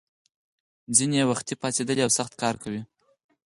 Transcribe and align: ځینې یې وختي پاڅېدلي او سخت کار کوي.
ځینې 0.95 1.15
یې 1.19 1.27
وختي 1.31 1.53
پاڅېدلي 1.61 2.01
او 2.05 2.11
سخت 2.17 2.33
کار 2.41 2.55
کوي. 2.63 2.81